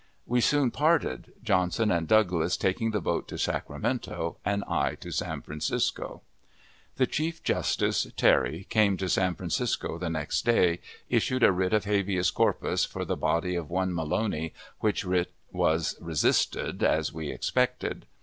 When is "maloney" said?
13.93-14.55